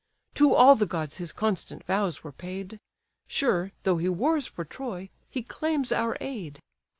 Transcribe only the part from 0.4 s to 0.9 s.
all the